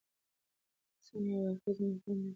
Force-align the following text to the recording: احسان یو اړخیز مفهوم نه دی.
احسان 0.97 1.23
یو 1.29 1.39
اړخیز 1.49 1.77
مفهوم 1.85 2.17
نه 2.19 2.23
دی. 2.23 2.29